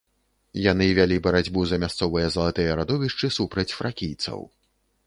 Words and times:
Яны 0.71 0.87
вялі 0.99 1.17
барацьбу 1.27 1.65
за 1.73 1.79
мясцовыя 1.83 2.33
залатыя 2.37 2.71
радовішчы 2.81 3.35
супраць 3.39 3.73
фракійцаў. 3.83 4.39